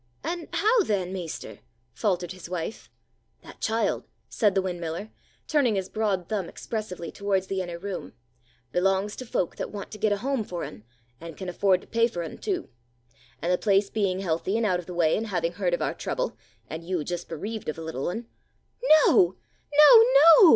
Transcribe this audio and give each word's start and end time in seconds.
"And 0.23 0.47
how 0.51 0.81
then, 0.81 1.13
maester?" 1.13 1.59
faltered 1.93 2.31
his 2.31 2.49
wife. 2.49 2.89
"That 3.43 3.61
child," 3.61 4.03
said 4.29 4.55
the 4.55 4.61
windmiller, 4.63 5.11
turning 5.47 5.75
his 5.75 5.89
broad 5.89 6.27
thumb 6.27 6.49
expressively 6.49 7.11
towards 7.11 7.45
the 7.45 7.61
inner 7.61 7.77
room, 7.77 8.13
"belongs 8.71 9.15
to 9.17 9.27
folk 9.27 9.57
that 9.57 9.69
want 9.69 9.91
to 9.91 9.99
get 9.99 10.11
a 10.11 10.17
home 10.17 10.43
for 10.43 10.63
un, 10.63 10.85
and 11.19 11.37
can 11.37 11.49
afford 11.49 11.81
to 11.81 11.87
pay 11.87 12.07
for 12.07 12.23
un, 12.23 12.39
too. 12.39 12.69
And 13.43 13.51
the 13.53 13.59
place 13.59 13.91
being 13.91 14.21
healthy 14.21 14.57
and 14.57 14.65
out 14.65 14.79
of 14.79 14.87
the 14.87 14.95
way, 14.95 15.15
and 15.15 15.27
having 15.27 15.51
heard 15.51 15.75
of 15.75 15.83
our 15.83 15.93
trouble, 15.93 16.35
and 16.67 16.83
you 16.83 17.03
just 17.03 17.29
bereaved 17.29 17.69
of 17.69 17.77
a 17.77 17.81
little 17.83 18.09
un"— 18.09 18.25
"No! 18.81 19.35
no! 19.71 20.03
no!" 20.41 20.49